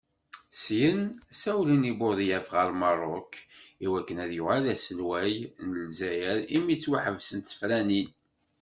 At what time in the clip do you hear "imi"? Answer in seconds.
6.55-6.75